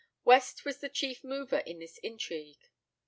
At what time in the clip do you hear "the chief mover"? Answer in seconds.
0.79-1.59